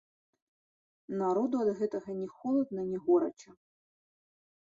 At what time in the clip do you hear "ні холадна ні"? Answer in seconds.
2.21-2.97